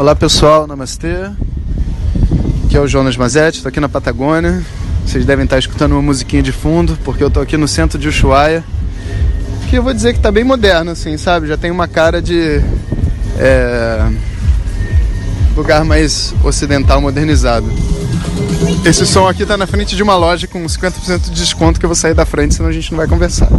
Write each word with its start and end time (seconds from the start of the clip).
Olá 0.00 0.16
pessoal, 0.16 0.66
namastê. 0.66 1.26
Aqui 2.64 2.74
é 2.74 2.80
o 2.80 2.88
Jonas 2.88 3.18
Mazetti, 3.18 3.58
estou 3.58 3.68
aqui 3.68 3.80
na 3.80 3.88
Patagônia. 3.88 4.62
Vocês 5.04 5.26
devem 5.26 5.44
estar 5.44 5.58
escutando 5.58 5.92
uma 5.92 6.00
musiquinha 6.00 6.42
de 6.42 6.52
fundo, 6.52 6.96
porque 7.04 7.22
eu 7.22 7.28
estou 7.28 7.42
aqui 7.42 7.58
no 7.58 7.68
centro 7.68 7.98
de 7.98 8.08
Ushuaia. 8.08 8.64
Que 9.68 9.76
eu 9.76 9.82
vou 9.82 9.92
dizer 9.92 10.14
que 10.14 10.18
está 10.18 10.32
bem 10.32 10.42
moderno, 10.42 10.92
assim, 10.92 11.18
sabe? 11.18 11.48
Já 11.48 11.58
tem 11.58 11.70
uma 11.70 11.86
cara 11.86 12.22
de 12.22 12.62
é, 13.38 14.10
lugar 15.54 15.84
mais 15.84 16.34
ocidental 16.42 16.98
modernizado. 17.02 17.70
Esse 18.86 19.04
som 19.04 19.28
aqui 19.28 19.42
está 19.42 19.58
na 19.58 19.66
frente 19.66 19.94
de 19.94 20.02
uma 20.02 20.16
loja 20.16 20.46
com 20.46 20.64
50% 20.64 21.24
de 21.24 21.30
desconto 21.32 21.78
que 21.78 21.84
eu 21.84 21.90
vou 21.90 21.94
sair 21.94 22.14
da 22.14 22.24
frente, 22.24 22.54
senão 22.54 22.70
a 22.70 22.72
gente 22.72 22.90
não 22.90 22.96
vai 22.96 23.06
conversar. 23.06 23.50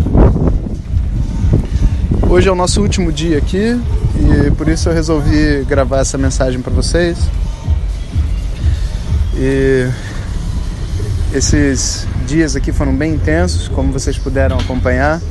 Hoje 2.27 2.49
é 2.49 2.51
o 2.51 2.55
nosso 2.55 2.81
último 2.81 3.11
dia 3.11 3.37
aqui 3.37 3.79
e 4.21 4.51
por 4.51 4.67
isso 4.67 4.89
eu 4.89 4.93
resolvi 4.93 5.65
gravar 5.67 5.99
essa 5.99 6.17
mensagem 6.17 6.61
para 6.61 6.71
vocês. 6.71 7.17
E 9.35 9.89
esses 11.33 12.05
dias 12.27 12.55
aqui 12.55 12.71
foram 12.71 12.95
bem 12.95 13.13
intensos, 13.13 13.67
como 13.67 13.91
vocês 13.91 14.17
puderam 14.17 14.57
acompanhar. 14.59 15.21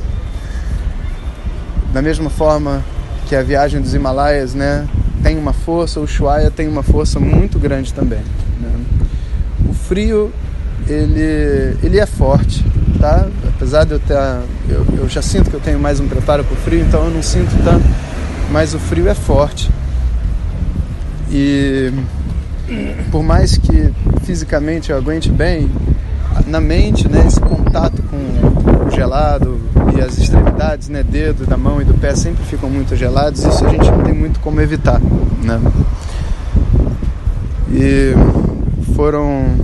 Da 1.92 2.02
mesma 2.02 2.30
forma 2.30 2.84
que 3.26 3.36
a 3.36 3.42
viagem 3.42 3.80
dos 3.80 3.94
Himalaias, 3.94 4.54
né, 4.54 4.88
tem 5.22 5.38
uma 5.38 5.52
força, 5.52 6.00
o 6.00 6.04
Ushuaia 6.04 6.50
tem 6.50 6.66
uma 6.66 6.82
força 6.82 7.20
muito 7.20 7.58
grande 7.58 7.92
também. 7.92 8.22
Né? 8.60 8.72
O 9.68 9.72
frio, 9.72 10.32
ele, 10.88 11.76
ele 11.82 11.98
é 11.98 12.06
forte, 12.06 12.64
tá? 12.98 13.28
Apesar 13.54 13.84
de 13.84 13.92
eu 13.92 14.00
ter, 14.00 14.16
eu, 14.68 14.86
eu 14.98 15.08
já 15.08 15.22
sinto 15.22 15.50
que 15.50 15.54
eu 15.54 15.60
tenho 15.60 15.78
mais 15.78 16.00
um 16.00 16.08
preparo 16.08 16.42
para 16.44 16.54
o 16.54 16.56
frio, 16.56 16.80
então 16.80 17.04
eu 17.04 17.10
não 17.10 17.22
sinto 17.22 17.50
tanto, 17.62 17.84
mas 18.50 18.74
o 18.74 18.78
frio 18.78 19.08
é 19.08 19.14
forte. 19.14 19.70
E 21.30 21.92
por 23.10 23.22
mais 23.22 23.56
que 23.56 23.92
fisicamente 24.22 24.90
eu 24.90 24.96
aguente 24.96 25.30
bem, 25.30 25.70
na 26.46 26.60
mente, 26.60 27.08
né, 27.08 27.24
esse 27.26 27.40
contato 27.40 28.02
com 28.02 28.86
o 28.86 28.90
gelado 28.90 29.60
e 29.96 30.00
as 30.00 30.18
extremidades, 30.18 30.88
né, 30.88 31.02
dedo 31.02 31.46
da 31.46 31.56
mão 31.56 31.80
e 31.80 31.84
do 31.84 31.94
pé 31.94 32.14
sempre 32.14 32.44
ficam 32.44 32.68
muito 32.68 32.96
gelados, 32.96 33.44
isso 33.44 33.64
a 33.64 33.68
gente 33.68 33.90
não 33.90 34.02
tem 34.02 34.14
muito 34.14 34.40
como 34.40 34.60
evitar, 34.60 35.00
né? 35.42 35.60
E 37.72 38.14
foram 38.94 39.56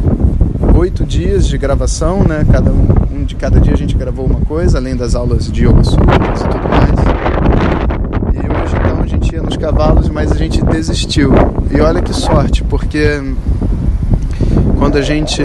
oito 0.76 1.04
dias 1.04 1.46
de 1.46 1.58
gravação, 1.58 2.22
né? 2.22 2.46
Cada 2.50 2.70
um, 2.70 2.86
um, 3.12 3.24
de 3.24 3.34
cada 3.34 3.60
dia 3.60 3.74
a 3.74 3.76
gente 3.76 3.96
gravou 3.96 4.26
uma 4.26 4.40
coisa, 4.40 4.78
além 4.78 4.94
das 4.94 5.14
aulas 5.14 5.50
de 5.50 5.66
yoga 5.66 5.82
sutras 5.82 6.40
e 6.40 6.48
tudo 6.48 6.68
mais. 6.68 7.05
Ia 9.36 9.42
nos 9.42 9.56
cavalos, 9.58 10.08
mas 10.08 10.32
a 10.32 10.34
gente 10.34 10.64
desistiu. 10.64 11.30
E 11.70 11.78
olha 11.78 12.00
que 12.00 12.14
sorte, 12.14 12.64
porque 12.64 13.20
quando 14.78 14.96
a 14.96 15.02
gente 15.02 15.42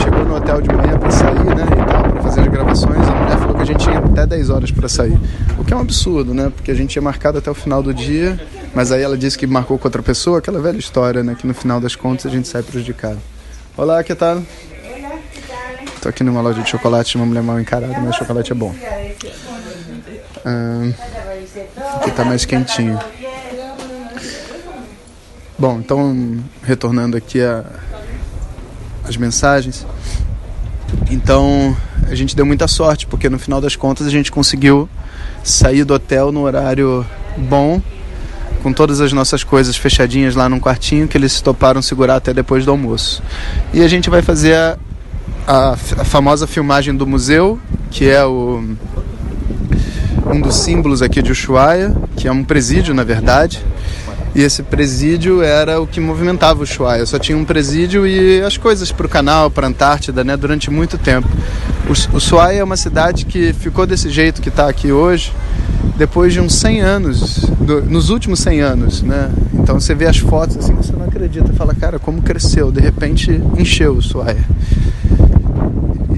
chegou 0.00 0.24
no 0.24 0.36
hotel 0.36 0.60
de 0.60 0.72
manhã 0.72 0.96
para 0.96 1.10
sair, 1.10 1.44
né, 1.44 1.64
e 1.64 1.90
tal, 1.90 2.02
para 2.04 2.22
fazer 2.22 2.42
as 2.42 2.46
gravações, 2.46 3.08
a 3.08 3.14
mulher 3.16 3.38
falou 3.38 3.54
que 3.56 3.62
a 3.62 3.64
gente 3.64 3.84
tinha 3.84 3.98
até 3.98 4.24
10 4.24 4.50
horas 4.50 4.70
para 4.70 4.88
sair. 4.88 5.18
O 5.58 5.64
que 5.64 5.72
é 5.72 5.76
um 5.76 5.80
absurdo, 5.80 6.32
né? 6.32 6.52
Porque 6.54 6.70
a 6.70 6.74
gente 6.74 6.90
tinha 6.90 7.02
marcado 7.02 7.38
até 7.38 7.50
o 7.50 7.54
final 7.54 7.82
do 7.82 7.92
dia 7.92 8.38
mas 8.72 8.92
aí 8.92 9.02
ela 9.02 9.16
disse 9.16 9.36
que 9.36 9.46
marcou 9.46 9.76
com 9.78 9.88
outra 9.88 10.02
pessoa, 10.02 10.38
aquela 10.38 10.60
velha 10.60 10.76
história, 10.76 11.22
né? 11.24 11.34
Que 11.34 11.46
no 11.46 11.54
final 11.54 11.80
das 11.80 11.96
contas 11.96 12.26
a 12.26 12.28
gente 12.28 12.46
sai 12.46 12.62
prejudicado. 12.62 13.18
Olá, 13.76 14.04
que 14.04 14.14
tal? 14.14 14.40
Tô 16.00 16.10
aqui 16.10 16.22
numa 16.22 16.42
loja 16.42 16.62
de 16.62 16.68
chocolate 16.68 17.16
uma 17.16 17.24
mulher 17.24 17.42
mal 17.42 17.58
encarada, 17.58 17.98
mas 17.98 18.14
chocolate 18.14 18.52
é 18.52 18.54
bom. 18.54 18.72
Ah, 20.44 21.25
aqui 21.60 22.10
tá 22.10 22.24
mais 22.24 22.44
quentinho. 22.44 22.98
Bom, 25.58 25.78
então 25.78 26.38
retornando 26.62 27.16
aqui 27.16 27.40
a, 27.40 27.64
as 29.04 29.16
mensagens. 29.16 29.86
Então 31.10 31.76
a 32.08 32.14
gente 32.14 32.36
deu 32.36 32.44
muita 32.44 32.68
sorte, 32.68 33.06
porque 33.06 33.28
no 33.28 33.38
final 33.38 33.60
das 33.60 33.74
contas 33.74 34.06
a 34.06 34.10
gente 34.10 34.30
conseguiu 34.30 34.88
sair 35.42 35.84
do 35.84 35.94
hotel 35.94 36.30
no 36.30 36.42
horário 36.42 37.06
bom 37.36 37.80
com 38.62 38.72
todas 38.72 39.00
as 39.00 39.12
nossas 39.12 39.44
coisas 39.44 39.76
fechadinhas 39.76 40.34
lá 40.34 40.48
num 40.48 40.58
quartinho 40.58 41.06
que 41.06 41.16
eles 41.16 41.40
toparam 41.40 41.80
segurar 41.80 42.16
até 42.16 42.34
depois 42.34 42.64
do 42.64 42.70
almoço. 42.70 43.22
E 43.72 43.82
a 43.82 43.88
gente 43.88 44.10
vai 44.10 44.22
fazer 44.22 44.54
a, 44.54 44.78
a, 45.46 45.72
a 45.72 46.04
famosa 46.04 46.46
filmagem 46.46 46.94
do 46.94 47.06
museu, 47.06 47.60
que 47.90 48.08
é 48.08 48.24
o, 48.24 48.76
um 50.32 50.40
dos 50.40 50.56
símbolos 50.56 51.02
aqui 51.02 51.22
de 51.22 51.32
Ushuaia, 51.32 51.94
que 52.16 52.28
é 52.28 52.32
um 52.32 52.44
presídio 52.44 52.94
na 52.94 53.04
verdade. 53.04 53.64
E 54.34 54.42
esse 54.42 54.62
presídio 54.62 55.42
era 55.42 55.80
o 55.80 55.86
que 55.86 55.98
movimentava 55.98 56.60
o 56.60 56.62
Ushuaia. 56.64 57.06
Só 57.06 57.18
tinha 57.18 57.38
um 57.38 57.44
presídio 57.44 58.06
e 58.06 58.42
as 58.42 58.58
coisas 58.58 58.92
para 58.92 59.06
o 59.06 59.08
canal, 59.08 59.50
para 59.50 59.66
a 59.66 59.70
Antártida, 59.70 60.22
né, 60.22 60.36
durante 60.36 60.70
muito 60.70 60.98
tempo. 60.98 61.26
O 61.88 62.16
Ushuaia 62.16 62.58
é 62.58 62.64
uma 62.64 62.76
cidade 62.76 63.24
que 63.24 63.54
ficou 63.54 63.86
desse 63.86 64.10
jeito 64.10 64.42
que 64.42 64.50
está 64.50 64.68
aqui 64.68 64.92
hoje, 64.92 65.32
depois 65.96 66.34
de 66.34 66.40
uns 66.40 66.54
100 66.54 66.80
anos, 66.82 67.38
do, 67.60 67.80
nos 67.82 68.10
últimos 68.10 68.40
100 68.40 68.60
anos, 68.60 69.02
né? 69.02 69.30
Então 69.54 69.80
você 69.80 69.94
vê 69.94 70.04
as 70.04 70.18
fotos 70.18 70.58
assim, 70.58 70.74
você 70.74 70.92
não 70.92 71.06
acredita, 71.06 71.50
fala, 71.54 71.74
cara, 71.74 71.98
como 71.98 72.20
cresceu, 72.20 72.70
de 72.70 72.80
repente 72.80 73.40
encheu 73.56 73.94
o 73.94 73.96
Ushuaia. 73.96 74.44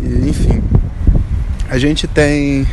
E, 0.02 0.28
enfim, 0.28 0.60
a 1.70 1.78
gente 1.78 2.08
tem 2.08 2.66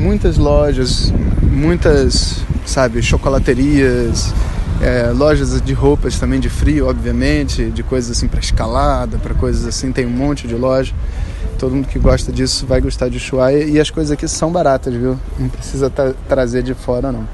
muitas 0.00 0.38
lojas, 0.38 1.12
muitas, 1.42 2.38
sabe, 2.64 3.02
chocolaterias, 3.02 4.34
é, 4.80 5.10
lojas 5.14 5.60
de 5.60 5.72
roupas 5.72 6.18
também 6.18 6.40
de 6.40 6.48
frio, 6.48 6.88
obviamente, 6.88 7.66
de 7.66 7.82
coisas 7.82 8.16
assim 8.16 8.26
para 8.26 8.40
escalada, 8.40 9.18
para 9.18 9.34
coisas 9.34 9.66
assim, 9.66 9.92
tem 9.92 10.06
um 10.06 10.10
monte 10.10 10.48
de 10.48 10.54
loja 10.54 10.94
todo 11.60 11.74
mundo 11.74 11.88
que 11.88 11.98
gosta 11.98 12.32
disso 12.32 12.64
vai 12.66 12.80
gostar 12.80 13.10
de 13.10 13.18
Ushuaia 13.18 13.64
e 13.64 13.78
as 13.78 13.90
coisas 13.90 14.10
aqui 14.10 14.26
são 14.26 14.50
baratas, 14.50 14.94
viu? 14.94 15.18
Não 15.38 15.46
precisa 15.50 15.90
tra 15.90 16.14
trazer 16.26 16.62
de 16.62 16.72
fora 16.72 17.12
não. 17.12 17.28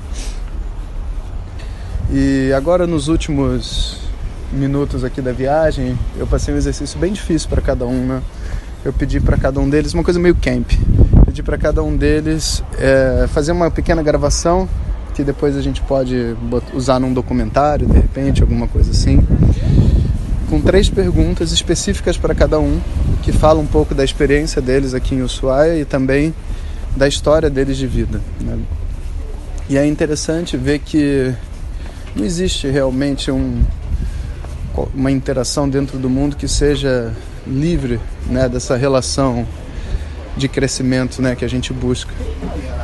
E 2.10 2.52
agora 2.52 2.88
nos 2.88 3.06
últimos 3.06 3.98
minutos 4.52 5.04
aqui 5.04 5.22
da 5.22 5.30
viagem, 5.30 5.96
eu 6.16 6.26
passei 6.26 6.52
um 6.52 6.56
exercício 6.56 6.98
bem 6.98 7.12
difícil 7.12 7.48
para 7.48 7.62
cada 7.62 7.86
um, 7.86 8.06
né? 8.06 8.22
Eu 8.84 8.92
pedi 8.92 9.20
para 9.20 9.36
cada 9.36 9.60
um 9.60 9.70
deles 9.70 9.94
uma 9.94 10.02
coisa 10.02 10.18
meio 10.18 10.34
camp. 10.34 10.72
Para 11.42 11.58
cada 11.58 11.82
um 11.82 11.96
deles 11.96 12.62
é, 12.78 13.26
fazer 13.28 13.52
uma 13.52 13.70
pequena 13.70 14.02
gravação 14.02 14.68
que 15.14 15.24
depois 15.24 15.56
a 15.56 15.62
gente 15.62 15.80
pode 15.80 16.36
usar 16.74 17.00
num 17.00 17.12
documentário, 17.12 17.86
de 17.86 17.94
repente, 17.94 18.42
alguma 18.42 18.68
coisa 18.68 18.90
assim 18.90 19.26
com 20.48 20.60
três 20.60 20.88
perguntas 20.88 21.52
específicas 21.52 22.16
para 22.16 22.34
cada 22.34 22.58
um, 22.58 22.80
que 23.22 23.32
fala 23.32 23.60
um 23.60 23.66
pouco 23.66 23.94
da 23.94 24.04
experiência 24.04 24.62
deles 24.62 24.94
aqui 24.94 25.14
em 25.14 25.22
Ushuaia 25.22 25.78
e 25.78 25.84
também 25.84 26.34
da 26.96 27.08
história 27.08 27.50
deles 27.50 27.76
de 27.76 27.86
vida. 27.86 28.20
Né? 28.40 28.58
E 29.68 29.76
é 29.76 29.84
interessante 29.86 30.56
ver 30.56 30.78
que 30.78 31.34
não 32.14 32.24
existe 32.24 32.68
realmente 32.68 33.30
um, 33.30 33.62
uma 34.94 35.10
interação 35.10 35.68
dentro 35.68 35.98
do 35.98 36.08
mundo 36.08 36.36
que 36.36 36.46
seja 36.46 37.12
livre 37.46 38.00
né, 38.28 38.48
dessa 38.48 38.76
relação 38.76 39.46
de 40.36 40.48
crescimento 40.48 41.22
né, 41.22 41.34
que 41.34 41.44
a 41.44 41.48
gente 41.48 41.72
busca. 41.72 42.12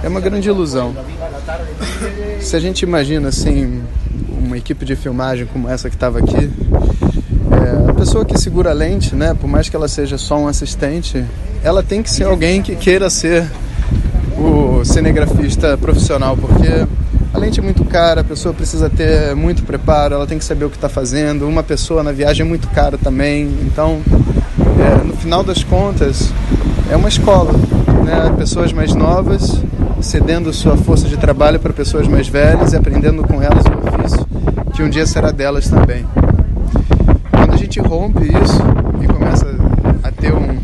É 0.02 0.08
uma 0.08 0.20
grande 0.20 0.48
ilusão. 0.48 0.94
Se 2.40 2.56
a 2.56 2.60
gente 2.60 2.82
imagina 2.82 3.28
assim 3.28 3.82
uma 4.38 4.56
equipe 4.56 4.84
de 4.84 4.96
filmagem 4.96 5.46
como 5.46 5.68
essa 5.68 5.88
que 5.88 5.96
estava 5.96 6.18
aqui, 6.18 6.50
é, 7.50 7.90
a 7.90 7.94
pessoa 7.94 8.24
que 8.24 8.36
segura 8.38 8.70
a 8.70 8.72
lente, 8.72 9.14
né, 9.14 9.34
por 9.34 9.48
mais 9.48 9.68
que 9.68 9.76
ela 9.76 9.88
seja 9.88 10.18
só 10.18 10.38
um 10.38 10.48
assistente, 10.48 11.24
ela 11.62 11.82
tem 11.82 12.02
que 12.02 12.10
ser 12.10 12.24
alguém 12.24 12.62
que 12.62 12.74
queira 12.74 13.08
ser 13.08 13.48
o 14.36 14.84
cinegrafista 14.84 15.76
profissional, 15.78 16.36
porque 16.36 16.86
a 17.32 17.38
lente 17.38 17.60
é 17.60 17.62
muito 17.62 17.84
cara, 17.84 18.22
a 18.22 18.24
pessoa 18.24 18.52
precisa 18.52 18.90
ter 18.90 19.34
muito 19.36 19.62
preparo, 19.62 20.14
ela 20.14 20.26
tem 20.26 20.38
que 20.38 20.44
saber 20.44 20.64
o 20.64 20.70
que 20.70 20.76
está 20.76 20.88
fazendo. 20.88 21.46
Uma 21.46 21.62
pessoa 21.62 22.02
na 22.02 22.12
viagem 22.12 22.44
é 22.44 22.48
muito 22.48 22.68
cara 22.68 22.98
também, 22.98 23.44
então, 23.62 24.02
é, 24.78 25.04
no 25.04 25.16
final 25.16 25.44
das 25.44 25.62
contas, 25.62 26.32
é 26.92 26.96
uma 26.96 27.08
escola, 27.08 27.52
né? 28.04 28.34
Pessoas 28.36 28.72
mais 28.72 28.94
novas 28.94 29.60
cedendo 30.00 30.52
sua 30.52 30.76
força 30.76 31.08
de 31.08 31.16
trabalho 31.16 31.60
para 31.60 31.72
pessoas 31.72 32.08
mais 32.08 32.28
velhas 32.28 32.72
e 32.72 32.76
aprendendo 32.76 33.22
com 33.22 33.40
elas 33.40 33.64
o 33.66 33.88
ofício 33.88 34.26
que 34.74 34.82
um 34.82 34.88
dia 34.88 35.06
será 35.06 35.30
delas 35.30 35.68
também 35.68 36.04
gente 37.72 37.80
rompe 37.80 38.24
isso 38.24 38.60
e 39.02 39.06
começa 39.06 39.46
a 40.02 40.10
ter 40.10 40.30
um, 40.34 40.58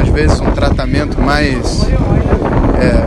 às 0.00 0.08
vezes, 0.10 0.38
um 0.38 0.52
tratamento 0.52 1.20
mais. 1.20 1.82
É, 2.78 3.04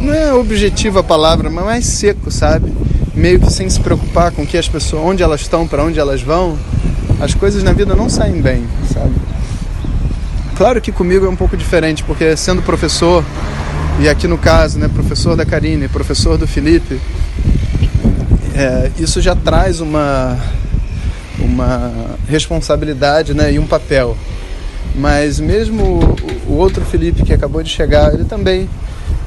não 0.00 0.12
é 0.12 0.34
objetivo 0.34 0.98
a 0.98 1.04
palavra, 1.04 1.48
mas 1.48 1.64
mais 1.64 1.86
seco, 1.86 2.32
sabe? 2.32 2.72
Meio 3.14 3.38
que 3.38 3.52
sem 3.52 3.70
se 3.70 3.78
preocupar 3.78 4.32
com 4.32 4.44
que 4.44 4.58
as 4.58 4.68
pessoas, 4.68 5.04
onde 5.04 5.22
elas 5.22 5.42
estão, 5.42 5.68
para 5.68 5.84
onde 5.84 6.00
elas 6.00 6.20
vão, 6.20 6.58
as 7.20 7.32
coisas 7.32 7.62
na 7.62 7.72
vida 7.72 7.94
não 7.94 8.08
saem 8.08 8.40
bem, 8.40 8.64
sabe? 8.92 9.12
Claro 10.56 10.80
que 10.80 10.92
comigo 10.92 11.26
é 11.26 11.28
um 11.28 11.34
pouco 11.34 11.56
diferente, 11.56 12.04
porque 12.04 12.36
sendo 12.36 12.62
professor, 12.62 13.24
e 13.98 14.08
aqui 14.08 14.28
no 14.28 14.38
caso, 14.38 14.78
né, 14.78 14.88
professor 14.88 15.34
da 15.34 15.44
Karine, 15.44 15.88
professor 15.88 16.38
do 16.38 16.46
Felipe, 16.46 17.00
é, 18.54 18.92
isso 18.96 19.20
já 19.20 19.34
traz 19.34 19.80
uma, 19.80 20.38
uma 21.40 21.92
responsabilidade 22.28 23.34
né, 23.34 23.52
e 23.52 23.58
um 23.58 23.66
papel. 23.66 24.16
Mas 24.94 25.40
mesmo 25.40 25.82
o, 26.48 26.52
o 26.52 26.56
outro 26.56 26.84
Felipe 26.84 27.24
que 27.24 27.32
acabou 27.32 27.60
de 27.60 27.70
chegar, 27.70 28.14
ele 28.14 28.24
também 28.24 28.70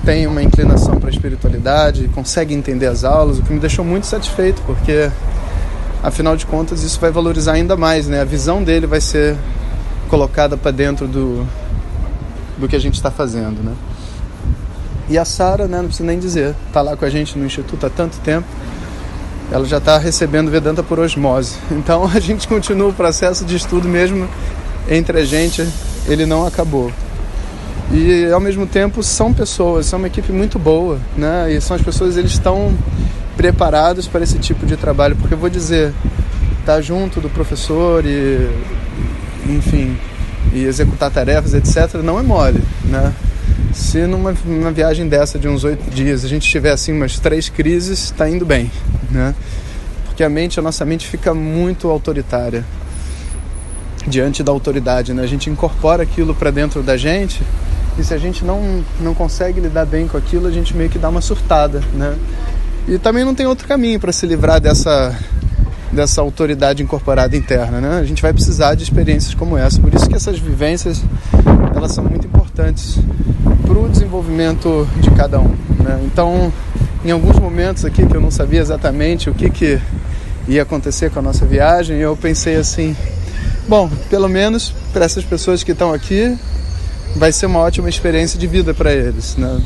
tem 0.06 0.26
uma 0.28 0.42
inclinação 0.42 0.96
para 0.96 1.10
a 1.10 1.12
espiritualidade, 1.12 2.10
consegue 2.16 2.54
entender 2.54 2.86
as 2.86 3.04
aulas, 3.04 3.40
o 3.40 3.44
que 3.44 3.52
me 3.52 3.60
deixou 3.60 3.84
muito 3.84 4.08
satisfeito, 4.08 4.62
porque 4.66 5.12
afinal 6.02 6.38
de 6.38 6.46
contas 6.46 6.84
isso 6.84 6.98
vai 7.02 7.12
valorizar 7.12 7.54
ainda 7.54 7.76
mais, 7.76 8.08
né? 8.08 8.22
A 8.22 8.26
visão 8.26 8.64
dele 8.64 8.88
vai 8.88 9.02
ser 9.02 9.36
colocada 10.08 10.58
para 10.58 10.72
dentro 10.72 11.08
do, 11.08 11.46
do 12.58 12.68
que 12.68 12.76
a 12.76 12.80
gente 12.80 12.96
está 12.96 13.12
fazendo, 13.12 13.64
né? 13.64 13.74
E 15.10 15.18
a 15.18 15.24
Sara, 15.24 15.68
né, 15.68 15.78
não 15.78 15.86
precisa 15.86 16.06
nem 16.06 16.20
dizer, 16.20 16.54
está 16.68 16.82
lá 16.82 16.98
com 16.98 17.06
a 17.06 17.10
gente 17.10 17.38
no 17.38 17.46
instituto 17.46 17.86
há 17.86 17.90
tanto 17.90 18.18
tempo, 18.20 18.48
ela 19.50 19.66
já 19.66 19.78
está 19.78 19.98
recebendo 19.98 20.52
Vedanta 20.52 20.84
por 20.84 21.00
osmose. 21.00 21.56
Então 21.72 22.06
a 22.06 22.20
gente 22.20 22.48
continua 22.48 22.90
o 22.90 22.94
processo 22.94 23.46
de 23.46 23.56
estudo 23.56 23.88
mesmo 23.88 24.28
entre 24.90 25.20
a 25.20 25.26
gente, 25.26 25.68
ele 26.08 26.26
não 26.26 26.46
acabou. 26.46 26.92
E 27.92 28.30
ao 28.34 28.40
mesmo 28.42 28.68
tempo 28.68 29.02
são 29.02 29.34
pessoas, 29.34 29.86
são 29.86 29.98
uma 29.98 30.08
equipe 30.08 30.34
muito 30.34 30.60
boa, 30.60 31.00
né? 31.16 31.54
E 31.54 31.62
são 31.62 31.78
as 31.78 31.82
pessoas, 31.82 32.18
eles 32.18 32.32
estão 32.32 32.76
preparados 33.38 34.08
para 34.08 34.24
esse 34.24 34.38
tipo 34.40 34.66
de 34.66 34.76
trabalho, 34.76 35.16
porque 35.16 35.36
eu 35.36 35.38
vou 35.38 35.50
dizer, 35.50 35.94
estar 36.60 36.76
tá 36.76 36.82
junto 36.82 37.22
do 37.22 37.30
professor 37.30 38.06
e 38.06 38.50
enfim, 39.50 39.98
e 40.54 40.64
executar 40.64 41.12
tarefas, 41.12 41.54
etc, 41.54 41.96
não 42.02 42.20
é 42.20 42.24
mole, 42.24 42.62
né? 42.86 43.14
Se 43.74 44.06
numa, 44.08 44.34
numa 44.46 44.72
viagem 44.72 45.08
dessa 45.08 45.38
de 45.38 45.48
uns 45.48 45.64
oito 45.64 45.90
dias 45.90 46.24
a 46.24 46.28
gente 46.28 46.48
tiver 46.48 46.72
assim 46.72 46.94
umas 46.94 47.20
três 47.20 47.50
crises, 47.50 48.06
está 48.06 48.30
indo 48.30 48.46
bem, 48.46 48.72
né? 49.12 49.36
Porque 50.06 50.24
a 50.24 50.30
mente, 50.30 50.60
a 50.60 50.64
nossa 50.64 50.84
mente 50.84 51.08
fica 51.08 51.34
muito 51.34 51.90
autoritária 51.90 52.66
diante 54.08 54.42
da 54.42 54.52
autoridade, 54.52 55.14
né? 55.14 55.22
A 55.22 55.28
gente 55.28 55.50
incorpora 55.50 56.04
aquilo 56.04 56.34
para 56.34 56.50
dentro 56.50 56.82
da 56.82 56.98
gente 56.98 57.42
e 58.00 58.04
se 58.04 58.14
a 58.14 58.18
gente 58.18 58.46
não, 58.46 58.84
não 59.00 59.14
consegue 59.14 59.60
lidar 59.60 59.86
bem 59.86 60.08
com 60.08 60.18
aquilo, 60.18 60.48
a 60.48 60.52
gente 60.52 60.76
meio 60.76 60.90
que 60.90 61.00
dá 61.00 61.10
uma 61.10 61.22
surtada, 61.22 61.82
né? 61.94 62.16
E 62.88 62.98
também 62.98 63.26
não 63.26 63.36
tem 63.36 63.46
outro 63.46 63.68
caminho 63.68 64.00
para 64.00 64.14
se 64.14 64.26
livrar 64.26 64.62
dessa 64.62 65.14
dessa 65.92 66.22
autoridade 66.22 66.84
incorporada 66.84 67.36
interna, 67.36 67.80
né? 67.80 68.00
A 68.00 68.04
gente 68.04 68.22
vai 68.22 68.34
precisar 68.34 68.76
de 68.76 68.84
experiências 68.84 69.34
como 69.34 69.58
essa. 69.58 69.80
Por 69.80 69.94
isso 69.94 70.08
que 70.08 70.16
essas 70.16 70.38
vivências 70.40 71.02
elas 71.76 71.92
são 71.92 72.04
muito 72.04 72.28
importantes 72.28 73.00
para 73.66 73.78
o 73.78 73.90
desenvolvimento 73.90 74.88
de 75.00 75.12
cada 75.12 75.40
um. 75.40 75.56
Né? 75.80 76.02
Então, 76.06 76.52
em 77.06 77.12
alguns 77.12 77.38
momentos 77.40 77.86
aqui 77.86 78.06
que 78.06 78.16
eu 78.16 78.22
não 78.22 78.32
sabia 78.32 78.60
exatamente 78.60 79.30
o 79.30 79.34
que, 79.34 79.50
que 79.50 79.80
ia 80.48 80.64
acontecer 80.64 81.12
com 81.12 81.20
a 81.20 81.22
nossa 81.22 81.46
viagem, 81.46 81.98
eu 81.98 82.16
pensei 82.16 82.56
assim: 82.56 82.96
bom, 83.68 83.90
pelo 84.10 84.28
menos 84.28 84.74
para 84.92 85.06
essas 85.06 85.24
pessoas 85.24 85.64
que 85.64 85.72
estão 85.72 85.94
aqui, 85.94 86.38
vai 87.16 87.32
ser 87.32 87.46
uma 87.46 87.60
ótima 87.60 87.90
experiência 87.90 88.40
de 88.40 88.48
vida 88.48 88.74
para 88.74 88.92
eles. 88.94 89.36
Né? 89.38 89.62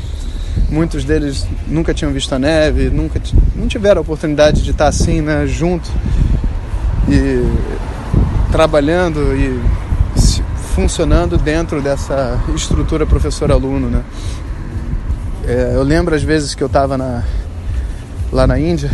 Muitos 0.68 1.04
deles 1.04 1.46
nunca 1.66 1.92
tinham 1.92 2.12
visto 2.12 2.32
a 2.34 2.38
neve, 2.38 2.88
nunca 2.90 3.20
não 3.54 3.68
tiveram 3.68 3.98
a 3.98 4.02
oportunidade 4.02 4.62
de 4.62 4.70
estar 4.70 4.88
assim, 4.88 5.20
né, 5.20 5.46
junto 5.46 5.90
e 7.08 7.42
trabalhando 8.50 9.18
e 9.34 9.60
funcionando 10.74 11.36
dentro 11.36 11.82
dessa 11.82 12.40
estrutura 12.54 13.06
professor-aluno, 13.06 13.88
né? 13.88 14.02
É, 15.46 15.72
eu 15.74 15.82
lembro 15.82 16.14
às 16.14 16.22
vezes 16.22 16.54
que 16.54 16.62
eu 16.62 16.66
estava 16.66 16.96
na, 16.96 17.22
lá 18.32 18.46
na 18.46 18.58
Índia, 18.58 18.90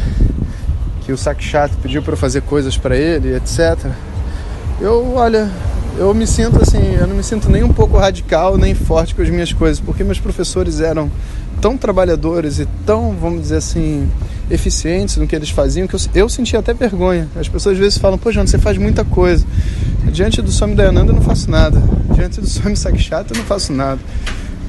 que 1.02 1.12
o 1.12 1.16
Sakshat 1.16 1.75
pediu 1.76 2.02
para 2.02 2.14
eu 2.14 2.16
fazer 2.16 2.43
coisas 2.43 2.76
para 2.76 2.96
ele, 2.96 3.34
etc. 3.37 3.90
Eu, 4.81 5.14
olha, 5.14 5.50
eu 5.96 6.12
me 6.14 6.26
sinto 6.26 6.60
assim, 6.60 6.94
eu 6.94 7.06
não 7.06 7.16
me 7.16 7.22
sinto 7.22 7.50
nem 7.50 7.62
um 7.62 7.72
pouco 7.72 7.96
radical, 7.96 8.56
nem 8.56 8.75
forte 8.75 9.14
com 9.14 9.22
as 9.22 9.31
minhas 9.31 9.52
coisas, 9.52 9.81
porque 9.81 10.02
meus 10.02 10.19
professores 10.19 10.81
eram 10.81 11.10
tão 11.60 11.76
trabalhadores 11.76 12.58
e 12.58 12.66
tão, 12.87 13.12
vamos 13.12 13.43
dizer 13.43 13.56
assim, 13.56 14.08
eficientes 14.50 15.16
no 15.16 15.26
que 15.26 15.34
eles 15.34 15.50
faziam 15.50 15.87
que 15.87 15.94
eu, 15.94 16.00
eu 16.14 16.28
sentia 16.28 16.58
até 16.58 16.72
vergonha. 16.72 17.28
As 17.37 17.49
pessoas 17.49 17.75
às 17.75 17.78
vezes 17.78 17.99
falam, 17.99 18.19
pô, 18.19 18.32
João, 18.32 18.46
você 18.46 18.58
faz 18.58 18.78
muita 18.78 19.05
coisa. 19.05 19.44
Diante 20.12 20.40
do 20.40 20.50
Swami 20.50 20.75
Dayananda 20.75 21.12
eu 21.12 21.16
não 21.16 21.22
faço 21.22 21.50
nada. 21.50 21.82
Diante 22.14 22.40
do 22.40 22.46
Swami 22.46 22.76
Sakshata 22.76 23.34
eu 23.34 23.38
não 23.38 23.44
faço 23.44 23.72
nada. 23.72 24.00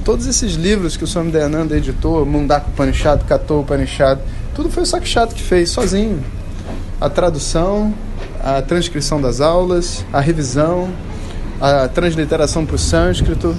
Todos 0.04 0.26
esses 0.26 0.54
livros 0.54 0.96
que 0.96 1.04
o 1.04 1.06
Swami 1.06 1.30
Dayananda 1.30 1.76
editou, 1.76 2.24
Mundaka 2.24 2.68
Upanishad, 2.68 3.22
Kato 3.24 3.60
Upanishad, 3.60 4.18
tudo 4.54 4.70
foi 4.70 4.82
o 4.82 4.86
Sakshata 4.86 5.34
que 5.34 5.42
fez, 5.42 5.70
sozinho. 5.70 6.22
A 7.00 7.08
tradução, 7.08 7.94
a 8.42 8.60
transcrição 8.60 9.20
das 9.20 9.40
aulas, 9.40 10.04
a 10.12 10.20
revisão, 10.20 10.90
a 11.60 11.88
transliteração 11.88 12.64
para 12.64 12.76
o 12.76 12.78
sânscrito, 12.78 13.54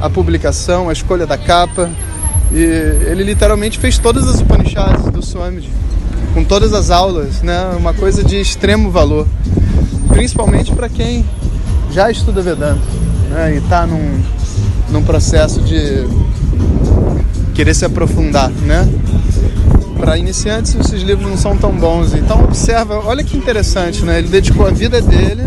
a 0.00 0.08
publicação, 0.08 0.88
a 0.88 0.92
escolha 0.92 1.26
da 1.26 1.36
capa. 1.36 1.90
E 2.52 2.62
ele 3.10 3.22
literalmente 3.22 3.78
fez 3.78 3.98
todas 3.98 4.26
as 4.26 4.40
Upanishads 4.40 5.04
do 5.10 5.22
Swamiji, 5.22 5.70
com 6.34 6.44
todas 6.44 6.72
as 6.72 6.90
aulas, 6.90 7.42
né? 7.42 7.70
Uma 7.76 7.94
coisa 7.94 8.24
de 8.24 8.40
extremo 8.40 8.90
valor, 8.90 9.26
principalmente 10.08 10.72
para 10.72 10.88
quem 10.88 11.24
já 11.92 12.10
estuda 12.10 12.42
Vedanta 12.42 12.80
né? 13.30 13.54
e 13.54 13.58
está 13.58 13.86
num, 13.86 14.20
num 14.90 15.02
processo 15.02 15.60
de 15.60 16.06
querer 17.54 17.74
se 17.74 17.84
aprofundar, 17.84 18.50
né? 18.50 18.88
Para 19.98 20.18
iniciantes 20.18 20.74
esses 20.74 21.02
livros 21.02 21.28
não 21.28 21.36
são 21.36 21.56
tão 21.56 21.72
bons. 21.72 22.14
Então 22.14 22.44
observa, 22.44 23.00
olha 23.04 23.22
que 23.22 23.36
interessante, 23.36 24.04
né? 24.04 24.18
Ele 24.18 24.28
dedicou 24.28 24.66
a 24.66 24.70
vida 24.70 25.00
dele 25.00 25.42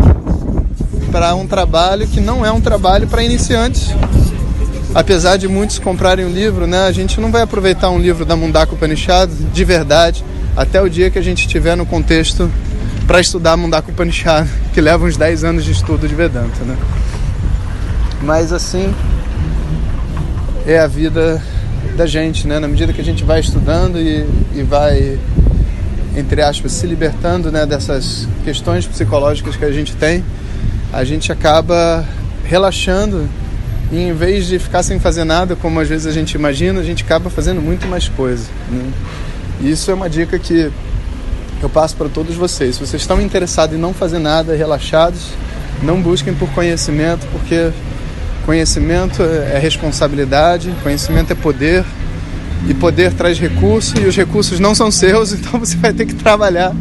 para 1.12 1.36
um 1.36 1.46
trabalho 1.46 2.08
que 2.08 2.20
não 2.20 2.46
é 2.46 2.52
um 2.52 2.62
trabalho 2.62 3.08
para 3.08 3.24
iniciantes. 3.24 3.94
Apesar 4.96 5.38
de 5.38 5.48
muitos 5.48 5.80
comprarem 5.80 6.26
o 6.26 6.28
um 6.30 6.32
livro, 6.32 6.68
né, 6.68 6.86
a 6.86 6.92
gente 6.92 7.20
não 7.20 7.32
vai 7.32 7.42
aproveitar 7.42 7.90
um 7.90 8.00
livro 8.00 8.26
da 8.26 8.36
Mundaka 8.36 8.74
Upanishad 8.74 9.30
de 9.54 9.66
verdade 9.66 10.24
até 10.56 10.82
o 10.82 10.90
dia 10.90 11.10
que 11.10 11.18
a 11.18 11.22
gente 11.22 11.40
estiver 11.40 11.76
no 11.76 11.86
contexto 11.86 12.52
para 13.08 13.20
estudar 13.20 13.58
Mundaka 13.58 13.92
Upanishad, 13.92 14.48
que 14.74 14.80
leva 14.80 15.06
uns 15.06 15.18
10 15.18 15.44
anos 15.44 15.66
de 15.66 15.72
estudo 15.72 16.08
de 16.08 16.14
Vedanta. 16.14 16.64
Né? 16.64 16.78
Mas 18.22 18.54
assim 18.54 18.94
é 20.66 20.80
a 20.80 20.88
vida 20.88 21.42
da 21.98 22.06
gente, 22.06 22.48
né? 22.48 22.60
na 22.60 22.68
medida 22.68 22.94
que 22.94 23.02
a 23.02 23.04
gente 23.04 23.24
vai 23.24 23.40
estudando 23.40 24.00
e, 24.00 24.26
e 24.54 24.64
vai, 24.64 25.20
entre 26.16 26.42
aspas, 26.42 26.72
se 26.72 26.88
libertando 26.88 27.52
né, 27.52 27.66
dessas 27.66 28.28
questões 28.44 28.86
psicológicas 28.86 29.56
que 29.56 29.66
a 29.66 29.72
gente 29.72 29.96
tem 29.96 30.24
a 30.94 31.04
gente 31.04 31.32
acaba 31.32 32.08
relaxando 32.46 33.28
e 33.94 34.10
em 34.10 34.14
vez 34.14 34.48
de 34.48 34.58
ficar 34.58 34.82
sem 34.82 35.00
fazer 35.00 35.24
nada, 35.24 35.56
como 35.56 35.80
às 35.80 35.88
vezes 35.88 36.08
a 36.08 36.12
gente 36.12 36.34
imagina, 36.34 36.80
a 36.80 36.84
gente 36.84 37.04
acaba 37.04 37.30
fazendo 37.30 37.62
muito 37.62 37.88
mais 37.88 38.10
coisa. 38.10 38.46
Né? 38.70 38.92
E 39.62 39.72
isso 39.72 39.92
é 39.92 39.94
uma 39.94 40.10
dica 40.10 40.40
que 40.40 40.72
eu 41.62 41.70
passo 41.70 41.96
para 41.96 42.10
todos 42.10 42.36
vocês. 42.36 42.76
Se 42.76 42.86
vocês 42.86 43.04
estão 43.04 43.22
interessados 43.22 43.78
em 43.78 43.80
não 43.80 43.94
fazer 43.94 44.18
nada, 44.18 44.56
relaxados, 44.56 45.28
não 45.84 46.02
busquem 46.02 46.34
por 46.34 46.50
conhecimento, 46.50 47.28
porque 47.32 47.70
conhecimento 48.48 49.22
é 49.22 49.60
responsabilidade, 49.60 50.74
conhecimento 50.82 51.32
é 51.32 51.36
poder, 51.36 51.86
e 52.68 52.74
poder 52.74 53.14
traz 53.14 53.40
recursos, 53.40 53.94
e 54.02 54.06
os 54.06 54.16
recursos 54.16 54.60
não 54.60 54.74
são 54.74 54.90
seus, 54.90 55.32
então 55.34 55.60
você 55.60 55.78
vai 55.78 55.94
ter 55.94 56.08
que 56.08 56.16
trabalhar 56.16 56.74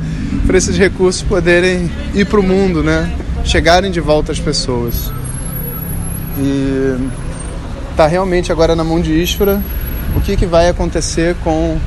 para 0.47 0.57
esses 0.57 0.79
recursos 0.79 1.23
poderem 1.23 1.91
ir 2.15 2.25
para 2.25 2.41
o 2.41 2.43
mundo, 2.43 2.83
né? 2.83 3.13
chegarem 3.45 3.91
de 3.91 4.01
volta 4.01 4.33
às 4.33 4.41
pessoas. 4.41 5.13
E 6.39 6.97
tá 7.97 8.07
realmente 8.07 8.51
agora 8.51 8.75
na 8.75 8.83
mão 8.83 9.01
de 9.01 9.13
Ishvara 9.13 9.61
o 10.17 10.21
que, 10.21 10.37
que 10.37 10.47
vai 10.47 10.69
acontecer 10.69 11.37
com 11.43 11.79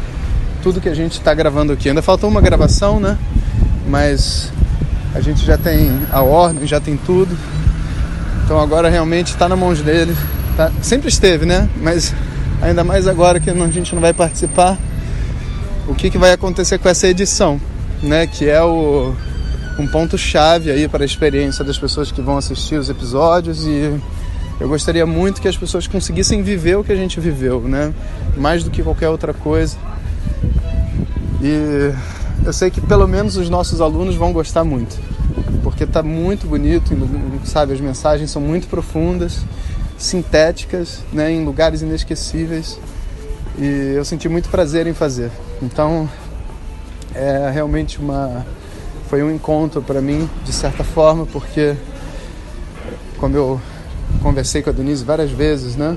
tudo 0.64 0.82
que 0.82 0.90
a 0.90 0.96
gente 0.96 1.14
está 1.14 1.34
gravando 1.34 1.74
aqui. 1.74 1.90
Ainda 1.90 2.02
faltou 2.02 2.30
uma 2.30 2.42
gravação, 2.42 3.00
né? 3.00 3.18
Mas 3.88 4.52
a 5.14 5.22
gente 5.22 5.46
já 5.46 5.58
tem 5.58 5.92
a 6.12 6.22
ordem, 6.22 6.66
já 6.68 6.80
tem 6.80 6.98
tudo. 6.98 7.38
Então 8.44 8.60
agora 8.60 8.90
realmente 8.90 9.28
está 9.28 9.48
na 9.48 9.56
mão 9.56 9.74
dele. 9.74 10.16
Tá? 10.58 10.72
Sempre 10.82 11.10
esteve, 11.10 11.46
né? 11.46 11.70
Mas 11.82 12.14
ainda 12.62 12.84
mais 12.84 13.08
agora 13.08 13.40
que 13.40 13.50
a 13.50 13.54
gente 13.70 13.94
não 13.94 14.02
vai 14.02 14.14
participar. 14.14 14.78
O 15.88 15.94
que, 15.94 16.10
que 16.10 16.18
vai 16.18 16.34
acontecer 16.34 16.80
com 16.80 16.90
essa 16.90 17.08
edição, 17.08 17.62
né? 18.02 18.26
Que 18.26 18.50
é 18.50 18.62
o 18.64 19.14
um 19.78 19.86
ponto 19.86 20.18
chave 20.18 20.72
aí 20.72 20.88
para 20.88 21.04
a 21.04 21.06
experiência 21.06 21.64
das 21.64 21.78
pessoas 21.78 22.12
que 22.12 22.22
vão 22.22 22.38
assistir 22.38 22.76
os 22.76 22.90
episódios 22.90 23.66
e 23.68 23.94
eu 24.60 24.70
gostaria 24.70 25.06
muito 25.06 25.42
que 25.42 25.48
as 25.48 25.58
pessoas 25.58 25.86
conseguissem 25.88 26.42
viver 26.42 26.78
o 26.78 26.84
que 26.84 26.92
a 26.92 26.96
gente 26.96 27.20
viveu, 27.20 27.62
né? 27.62 27.94
Mais 28.38 28.64
do 28.64 28.72
que 28.72 28.82
qualquer 28.82 29.10
outra 29.10 29.34
coisa. 29.34 29.78
E 31.42 31.94
eu 32.46 32.54
sei 32.54 32.72
que 32.72 32.80
pelo 32.80 33.08
menos 33.08 33.36
os 33.36 33.50
nossos 33.50 33.82
alunos 33.82 34.16
vão 34.16 34.32
gostar 34.32 34.64
muito, 34.64 34.98
porque 35.62 35.84
está 35.84 36.02
muito 36.02 36.48
bonito, 36.48 36.96
sabe? 37.44 37.74
As 37.74 37.82
mensagens 37.82 38.32
são 38.32 38.42
muito 38.42 38.68
profundas, 38.68 39.40
sintéticas, 39.98 41.00
né? 41.12 41.32
Em 41.32 41.44
lugares 41.44 41.82
inesquecíveis. 41.82 42.80
E 43.58 43.94
eu 43.96 44.06
senti 44.06 44.30
muito 44.30 44.50
prazer 44.50 44.88
em 44.88 44.94
fazer. 44.94 45.32
Então, 45.62 46.10
é 47.14 47.50
realmente 47.52 48.00
uma 48.00 48.46
foi 49.10 49.22
um 49.22 49.32
encontro 49.32 49.82
para 49.82 50.02
mim 50.02 50.30
de 50.44 50.52
certa 50.52 50.84
forma 50.84 51.26
porque 51.28 51.76
como 53.18 53.38
eu 53.38 53.62
conversei 54.26 54.64
com 54.64 54.72
a 54.72 54.74
Denise 54.74 55.04
várias 55.04 55.30
vezes, 55.30 55.76
né? 55.76 55.96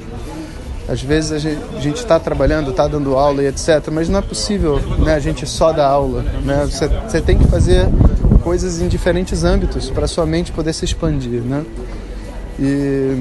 Às 0.87 1.01
vezes 1.01 1.33
a 1.33 1.81
gente 1.81 1.97
está 1.97 2.21
trabalhando, 2.21 2.73
está 2.73 2.87
dando 2.87 3.17
aula 3.17 3.43
e 3.43 3.47
etc, 3.47 3.89
mas 3.91 4.07
não 4.11 4.19
é 4.19 4.23
possível, 4.23 4.79
né? 4.99 5.15
A 5.15 5.19
gente 5.19 5.47
só 5.47 5.73
dar 5.73 5.87
aula, 5.87 6.23
né? 6.45 6.67
Você, 6.67 7.23
tem 7.23 7.39
que 7.39 7.47
fazer 7.47 7.87
coisas 8.43 8.83
em 8.83 8.89
diferentes 8.89 9.45
âmbitos 9.45 9.89
para 9.89 10.07
sua 10.07 10.27
mente 10.27 10.53
poder 10.53 10.75
se 10.75 10.85
expandir, 10.85 11.41
né? 11.41 11.65
E 12.59 13.19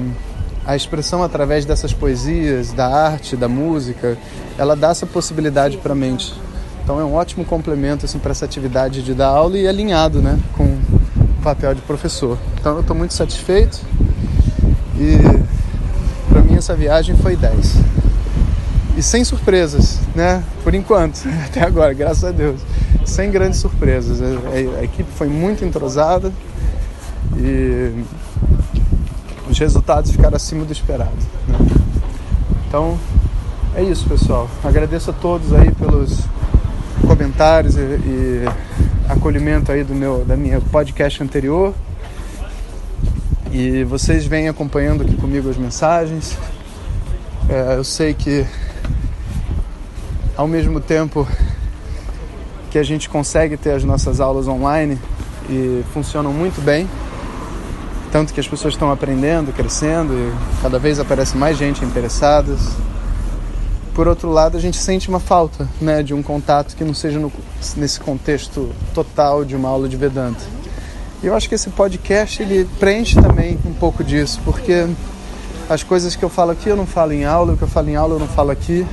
a 0.66 0.76
expressão 0.76 1.22
através 1.22 1.64
dessas 1.64 1.94
poesias, 1.94 2.72
da 2.72 2.86
arte, 2.86 3.34
da 3.34 3.48
música, 3.48 4.18
ela 4.58 4.76
dá 4.76 4.90
essa 4.90 5.06
possibilidade 5.06 5.78
para 5.78 5.92
a 5.92 5.96
mente. 5.96 6.34
Então 6.84 7.00
é 7.00 7.04
um 7.04 7.14
ótimo 7.14 7.46
complemento 7.46 8.04
assim 8.04 8.18
para 8.18 8.32
essa 8.32 8.44
atividade 8.44 9.02
de 9.02 9.14
dar 9.14 9.28
aula 9.28 9.56
e 9.56 9.66
alinhado, 9.66 10.20
né, 10.20 10.38
com 10.54 10.64
o 10.64 11.42
papel 11.42 11.74
de 11.74 11.80
professor. 11.80 12.36
Então 12.60 12.74
eu 12.74 12.80
estou 12.80 12.94
muito 12.94 13.14
satisfeito 13.14 13.80
e 14.98 15.18
para 16.28 16.42
mim 16.42 16.56
essa 16.56 16.74
viagem 16.74 17.16
foi 17.16 17.36
10. 17.36 17.76
E 18.96 19.02
sem 19.02 19.24
surpresas, 19.24 20.00
né? 20.14 20.42
Por 20.64 20.74
enquanto, 20.74 21.22
até 21.46 21.64
agora, 21.64 21.92
graças 21.92 22.24
a 22.24 22.32
Deus. 22.32 22.60
Sem 23.04 23.30
grandes 23.30 23.60
surpresas. 23.60 24.20
A, 24.20 24.80
a 24.80 24.84
equipe 24.84 25.08
foi 25.16 25.28
muito 25.28 25.64
entrosada 25.64 26.32
e 27.36 28.04
os 29.48 29.58
resultados 29.58 30.10
ficaram 30.10 30.36
acima 30.36 30.64
do 30.64 30.72
esperado. 30.72 31.12
Né? 31.46 31.58
Então, 32.66 32.98
é 33.74 33.82
isso, 33.82 34.08
pessoal. 34.08 34.48
Agradeço 34.64 35.10
a 35.10 35.12
todos 35.12 35.52
aí 35.52 35.70
pelos 35.70 36.20
comentários 37.06 37.76
e, 37.76 37.80
e 37.80 38.44
acolhimento 39.08 39.72
aí 39.72 39.82
do 39.82 39.94
meu 39.94 40.24
da 40.24 40.36
minha 40.36 40.60
podcast 40.60 41.22
anterior. 41.22 41.72
E 43.52 43.84
vocês 43.84 44.26
vêm 44.26 44.48
acompanhando 44.48 45.02
aqui 45.02 45.16
comigo 45.16 45.48
as 45.48 45.56
mensagens. 45.56 46.36
É, 47.48 47.76
eu 47.76 47.84
sei 47.84 48.14
que 48.14 48.46
ao 50.36 50.46
mesmo 50.46 50.80
tempo 50.80 51.26
que 52.70 52.78
a 52.78 52.82
gente 52.82 53.08
consegue 53.08 53.56
ter 53.56 53.72
as 53.72 53.84
nossas 53.84 54.20
aulas 54.20 54.46
online 54.46 54.98
e 55.48 55.82
funcionam 55.92 56.32
muito 56.32 56.62
bem, 56.62 56.88
tanto 58.12 58.34
que 58.34 58.40
as 58.40 58.46
pessoas 58.46 58.74
estão 58.74 58.90
aprendendo, 58.92 59.52
crescendo 59.52 60.12
e 60.12 60.62
cada 60.62 60.78
vez 60.78 61.00
aparece 61.00 61.36
mais 61.36 61.56
gente 61.56 61.84
interessada 61.84 62.54
por 63.98 64.06
outro 64.06 64.30
lado, 64.30 64.56
a 64.56 64.60
gente 64.60 64.76
sente 64.76 65.08
uma 65.08 65.18
falta 65.18 65.68
né, 65.80 66.04
de 66.04 66.14
um 66.14 66.22
contato 66.22 66.76
que 66.76 66.84
não 66.84 66.94
seja 66.94 67.18
no, 67.18 67.32
nesse 67.76 67.98
contexto 67.98 68.70
total 68.94 69.44
de 69.44 69.56
uma 69.56 69.68
aula 69.68 69.88
de 69.88 69.96
Vedanta. 69.96 70.38
E 71.22 71.26
eu 71.26 71.34
acho 71.34 71.48
que 71.48 71.54
esse 71.54 71.70
podcast 71.70 72.42
ele 72.42 72.68
preenche 72.78 73.20
também 73.20 73.58
um 73.64 73.72
pouco 73.72 74.04
disso, 74.04 74.40
porque 74.44 74.86
as 75.68 75.82
coisas 75.82 76.14
que 76.14 76.24
eu 76.24 76.28
falo 76.28 76.52
aqui 76.52 76.68
eu 76.68 76.76
não 76.76 76.86
falo 76.86 77.12
em 77.12 77.24
aula, 77.24 77.54
o 77.54 77.56
que 77.56 77.62
eu 77.62 77.68
falo 77.68 77.88
em 77.90 77.96
aula 77.96 78.14
eu 78.14 78.18
não 78.18 78.28
falo 78.28 78.50
aqui. 78.50 78.86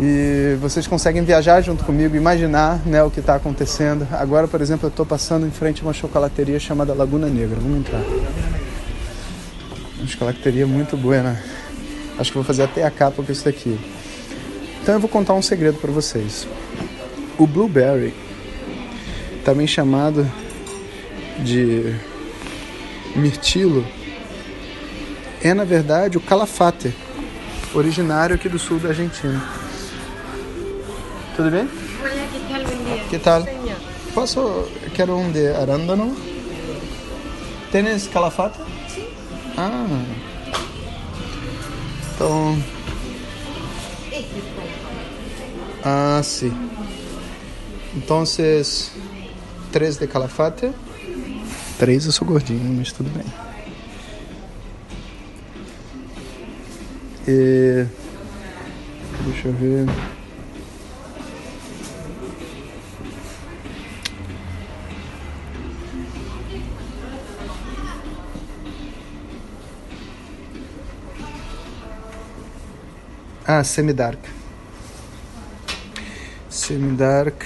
E 0.00 0.56
vocês 0.60 0.86
conseguem 0.86 1.22
viajar 1.22 1.60
junto 1.60 1.84
comigo, 1.84 2.16
imaginar 2.16 2.80
né, 2.84 3.02
o 3.02 3.10
que 3.10 3.20
está 3.20 3.36
acontecendo. 3.36 4.08
Agora, 4.10 4.48
por 4.48 4.60
exemplo, 4.60 4.86
eu 4.86 4.88
estou 4.88 5.06
passando 5.06 5.46
em 5.46 5.50
frente 5.50 5.82
a 5.82 5.84
uma 5.84 5.92
chocolateria 5.92 6.58
chamada 6.58 6.94
Laguna 6.94 7.28
Negra. 7.28 7.60
Vamos 7.60 7.78
entrar. 7.78 8.02
Uma 9.98 10.08
chocolateria 10.08 10.66
muito 10.66 10.96
boa, 10.96 11.22
né? 11.22 11.42
Acho 12.18 12.30
que 12.30 12.36
vou 12.36 12.44
fazer 12.44 12.64
até 12.64 12.84
a 12.84 12.90
capa 12.90 13.22
com 13.22 13.30
isso 13.30 13.44
daqui. 13.44 13.78
Então 14.82 14.94
eu 14.94 15.00
vou 15.00 15.08
contar 15.08 15.34
um 15.34 15.42
segredo 15.42 15.78
para 15.78 15.92
vocês. 15.92 16.48
O 17.38 17.46
blueberry, 17.46 18.12
Tá 19.42 19.50
também 19.50 19.66
chamado 19.66 20.30
de 21.40 21.96
mirtilo, 23.16 23.84
é 25.42 25.52
na 25.52 25.64
verdade 25.64 26.16
o 26.16 26.20
calafate, 26.20 26.94
originário 27.74 28.36
aqui 28.36 28.48
do 28.48 28.56
sul 28.56 28.78
da 28.78 28.90
Argentina. 28.90 29.42
Tudo 31.34 31.50
bem? 31.50 31.68
Que 33.10 33.18
tal? 33.18 33.42
Bom. 33.42 33.44
Que 33.44 33.58
tal? 33.64 33.72
Posso? 34.14 34.68
Quero 34.94 35.16
um 35.16 35.32
de 35.32 35.48
arándano. 35.48 36.16
Tens 37.72 38.06
calafate? 38.06 38.58
Sim. 38.88 39.08
Ah. 39.56 40.04
Então. 42.14 42.62
Ah, 45.84 46.20
sim. 46.22 46.52
então 47.96 48.24
três 49.72 49.96
de 49.96 50.06
calafate. 50.06 50.70
três 51.78 52.04
eu 52.04 52.12
sou 52.12 52.28
gordinho, 52.28 52.74
mas 52.78 52.92
tudo 52.92 53.10
bem. 53.10 53.24
E... 57.26 57.86
Deixa 59.24 59.48
eu 59.48 59.54
ver. 59.54 59.86
Ah, 73.44 73.64
Semidark. 73.64 74.18
Semidark. 76.50 77.44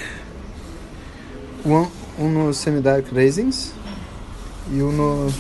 One, 1.65 1.91
um 2.19 2.29
no 2.29 2.55
semi-dark 2.55 3.13
raisins 3.13 3.73
e 4.71 4.83
um 4.83 4.93
no 4.93 5.33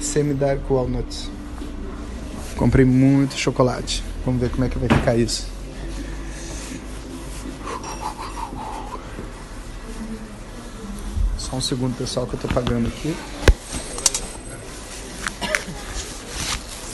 semi-dark 0.00 0.60
walnuts. 0.70 1.28
Comprei 2.56 2.84
muito 2.84 3.36
chocolate. 3.36 4.02
Vamos 4.24 4.40
ver 4.40 4.50
como 4.50 4.64
é 4.64 4.68
que 4.68 4.78
vai 4.78 4.88
ficar 4.88 5.16
isso. 5.16 5.46
Só 11.38 11.56
um 11.56 11.60
segundo, 11.60 11.96
pessoal, 11.96 12.26
que 12.26 12.34
eu 12.34 12.40
tô 12.40 12.48
pagando 12.48 12.86
aqui. 12.88 13.14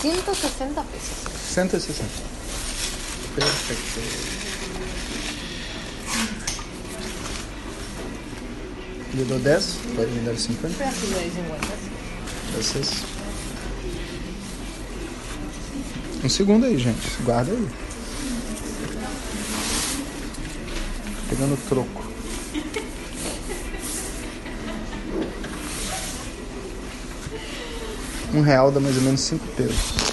160 0.01 0.83
pesos. 0.83 1.11
160. 1.55 2.05
Perfeito. 3.35 5.08
Lhe 9.19 9.25
dou 9.25 9.41
10? 9.41 9.79
Pode 9.97 10.13
me 10.13 10.21
dar 10.21 10.37
50? 10.37 10.75
Peço 10.79 11.07
10 11.07 11.39
enguantas. 11.39 11.69
Vocês. 12.55 13.03
Um 16.23 16.29
segundo 16.29 16.67
aí, 16.67 16.79
gente. 16.79 17.21
Guarda 17.25 17.51
aí. 17.51 17.69
Pegando 21.29 21.59
troco. 21.69 22.05
Um 28.33 28.41
real 28.41 28.71
dá 28.71 28.79
mais 28.79 28.97
ou 28.99 29.03
menos 29.03 29.21
cinco 29.21 29.45
pesos. 29.57 30.08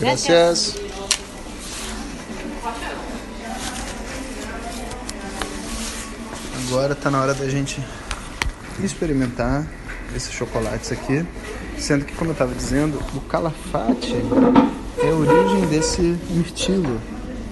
Gracias. 0.00 0.76
Agora 6.68 6.94
tá 6.94 7.10
na 7.10 7.20
hora 7.20 7.34
da 7.34 7.48
gente 7.48 7.82
experimentar 8.84 9.66
esses 10.14 10.32
chocolates 10.32 10.92
aqui. 10.92 11.24
Sendo 11.78 12.04
que, 12.04 12.14
como 12.14 12.30
eu 12.30 12.32
estava 12.32 12.54
dizendo, 12.54 13.02
o 13.14 13.20
calafate 13.22 14.14
é 15.02 15.10
a 15.10 15.14
origem 15.14 15.66
desse 15.68 16.02
mirtilo, 16.30 17.00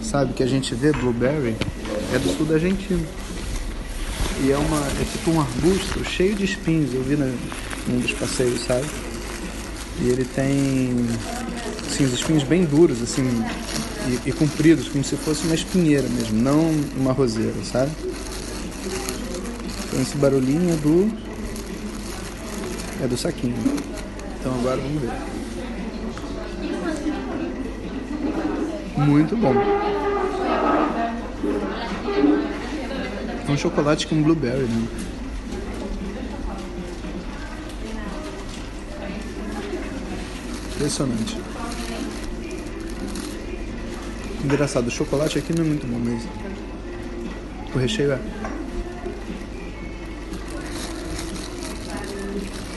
sabe? 0.03 0.33
Que 0.33 0.43
a 0.43 0.47
gente 0.47 0.75
vê, 0.75 0.93
blueberry, 0.93 1.57
é 2.15 2.19
do 2.19 2.37
sul 2.37 2.47
da 2.47 2.55
Argentina. 2.55 3.05
E 4.43 4.53
é, 4.53 4.57
uma, 4.57 4.79
é 4.79 5.05
tipo 5.11 5.31
um 5.31 5.41
arbusto 5.41 6.05
cheio 6.05 6.35
de 6.35 6.45
espinhos, 6.45 6.93
eu 6.93 7.03
vi 7.03 7.17
na, 7.17 7.27
num 7.87 8.01
dos 8.01 8.13
passeios, 8.13 8.61
sabe? 8.65 8.87
E 10.01 10.09
ele 10.09 10.25
tem 10.25 11.09
assim, 11.97 12.05
os 12.05 12.13
espinhos 12.13 12.43
bem 12.43 12.65
duros, 12.65 13.03
assim, 13.03 13.25
e, 14.07 14.29
e 14.29 14.33
compridos, 14.33 14.87
como 14.89 15.03
se 15.03 15.17
fosse 15.17 15.47
uma 15.47 15.55
espinheira 15.55 16.07
mesmo, 16.09 16.39
não 16.39 16.71
uma 16.95 17.13
roseira, 17.13 17.55
sabe? 17.65 17.91
Então 19.87 20.03
esse 20.03 20.17
barulhinho 20.19 20.75
é 20.75 20.77
do. 20.77 21.11
É 23.03 23.07
do 23.07 23.17
saquinho. 23.17 23.57
Então 24.39 24.55
agora 24.55 24.77
vamos 24.77 25.03
ver. 25.03 25.11
Muito 28.99 29.37
bom. 29.37 29.55
É 33.49 33.51
um 33.51 33.57
chocolate 33.57 34.07
com 34.07 34.23
blueberry, 34.23 34.65
né? 34.65 34.89
Impressionante. 40.75 41.46
Engraçado, 44.47 44.87
o 44.87 44.91
chocolate 44.93 45.41
aqui 45.41 45.53
não 45.53 45.65
é 45.65 45.67
muito 45.67 45.85
bom 45.89 45.99
mesmo. 45.99 46.31
O 47.75 47.79
recheio 47.79 48.13
é. 48.13 48.21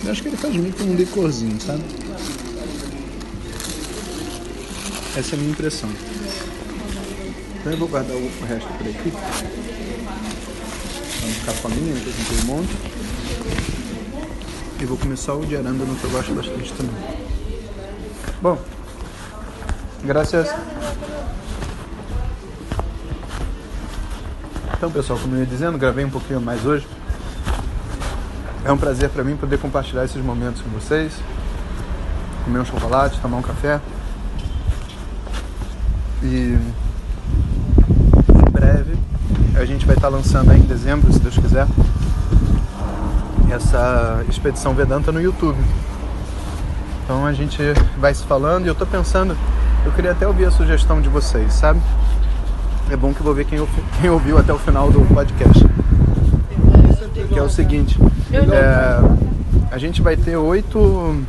Eu 0.03 0.11
acho 0.11 0.23
que 0.23 0.29
ele 0.29 0.37
faz 0.37 0.51
com 0.51 0.83
um 0.83 0.95
decorzinho, 0.95 1.61
sabe? 1.61 1.83
Essa 5.15 5.35
é 5.35 5.37
a 5.37 5.37
minha 5.37 5.51
impressão. 5.51 5.91
Então 7.59 7.71
eu 7.71 7.77
vou 7.77 7.87
guardar 7.87 8.17
o 8.17 8.45
resto 8.47 8.67
por 8.73 8.87
aqui. 8.87 9.13
Não 11.21 11.33
ficar 11.33 11.51
faminha, 11.51 11.93
que 11.93 12.07
eu 12.07 12.13
comprei 12.13 12.39
um 12.39 12.45
monte. 12.45 12.75
E 14.81 14.85
vou 14.85 14.97
começar 14.97 15.35
o 15.35 15.45
de 15.45 15.55
arándano 15.55 15.95
que 15.95 16.03
eu 16.03 16.09
gosto 16.09 16.33
bastante 16.33 16.73
também. 16.73 16.95
Bom, 18.41 18.57
graças. 20.03 20.49
Então, 24.79 24.89
pessoal, 24.89 25.19
como 25.19 25.35
eu 25.35 25.39
ia 25.41 25.45
dizendo, 25.45 25.77
gravei 25.77 26.05
um 26.05 26.09
pouquinho 26.09 26.39
mais 26.39 26.65
hoje. 26.65 26.87
É 28.63 28.71
um 28.71 28.77
prazer 28.77 29.09
para 29.09 29.25
mim 29.25 29.35
poder 29.35 29.59
compartilhar 29.59 30.05
esses 30.05 30.23
momentos 30.23 30.61
com 30.61 30.69
vocês. 30.69 31.19
Comer 32.45 32.59
um 32.59 32.65
chocolate, 32.65 33.19
tomar 33.19 33.35
um 33.35 33.41
café. 33.41 33.81
E 36.23 36.57
em 38.29 38.51
breve 38.53 38.97
a 39.57 39.65
gente 39.65 39.85
vai 39.85 39.97
estar 39.97 40.07
lançando 40.07 40.53
em 40.53 40.61
dezembro, 40.61 41.11
se 41.11 41.19
Deus 41.19 41.37
quiser, 41.37 41.67
essa 43.51 44.23
expedição 44.29 44.73
Vedanta 44.73 45.11
no 45.11 45.21
YouTube. 45.21 45.59
Então 47.03 47.25
a 47.25 47.33
gente 47.33 47.61
vai 47.97 48.13
se 48.13 48.23
falando 48.23 48.63
e 48.63 48.69
eu 48.69 48.75
tô 48.75 48.85
pensando, 48.85 49.35
eu 49.85 49.91
queria 49.91 50.11
até 50.11 50.25
ouvir 50.25 50.45
a 50.45 50.51
sugestão 50.51 51.01
de 51.01 51.09
vocês, 51.09 51.51
sabe? 51.51 51.81
É 52.91 52.95
bom 52.95 53.13
que 53.13 53.19
eu 53.19 53.23
vou 53.25 53.33
ver 53.33 53.45
quem, 53.45 53.59
quem 54.01 54.09
ouviu 54.09 54.37
até 54.37 54.51
o 54.53 54.57
final 54.57 54.91
do 54.91 55.01
podcast. 55.13 55.63
Que 57.29 57.37
é 57.37 57.43
o 57.43 57.49
seguinte, 57.49 57.99
é, 58.53 58.99
a 59.71 59.77
gente 59.77 60.01
vai 60.01 60.15
ter 60.17 60.35
oito. 60.35 61.23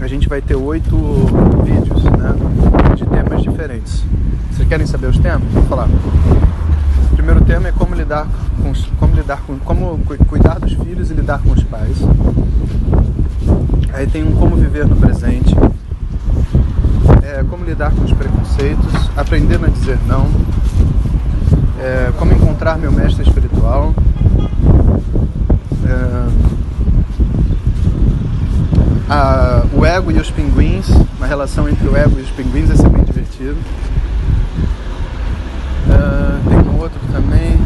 A 0.00 0.06
gente 0.06 0.28
vai 0.28 0.40
ter 0.40 0.54
oito 0.56 0.96
vídeos, 1.64 2.02
né? 2.04 2.34
De 2.96 3.04
temas 3.06 3.42
diferentes. 3.42 4.02
Vocês 4.52 4.68
querem 4.68 4.86
saber 4.86 5.08
os 5.08 5.18
temas? 5.18 5.42
Vou 5.52 5.62
falar. 5.64 5.88
O 7.12 7.14
primeiro 7.16 7.40
tema 7.44 7.68
é 7.68 7.72
como 7.72 7.94
lidar 7.94 8.26
com 8.62 8.70
os- 8.70 8.88
como 8.98 9.14
lidar 9.14 9.40
com 9.46 9.56
como 9.58 9.98
cu- 10.06 10.24
cuidar 10.26 10.58
dos 10.58 10.72
filhos 10.72 11.10
e 11.10 11.14
lidar 11.14 11.40
com 11.40 11.50
os 11.52 11.62
pais. 11.64 11.96
Aí 13.92 14.06
tem 14.06 14.24
um 14.24 14.32
como 14.32 14.56
viver 14.56 14.86
no 14.86 14.96
presente. 14.96 15.54
É, 17.30 17.44
como 17.50 17.62
lidar 17.62 17.90
com 17.92 18.04
os 18.04 18.12
preconceitos, 18.12 19.10
aprender 19.14 19.62
a 19.62 19.68
dizer 19.68 19.98
não. 20.06 20.26
É, 21.78 22.10
como 22.18 22.32
encontrar 22.32 22.78
meu 22.78 22.90
mestre 22.90 23.22
espiritual. 23.22 23.94
É, 25.86 26.28
a- 29.10 29.62
o 29.74 29.84
ego 29.84 30.10
e 30.10 30.18
os 30.18 30.30
pinguins, 30.30 30.88
uma 31.18 31.26
relação 31.26 31.68
entre 31.68 31.86
o 31.86 31.94
ego 31.94 32.18
e 32.18 32.22
os 32.22 32.30
pinguins, 32.30 32.70
é 32.70 32.88
bem 32.88 33.04
divertido. 33.04 33.56
É, 35.90 36.48
tem 36.48 36.58
um 36.70 36.80
outro 36.80 36.98
também. 37.12 37.58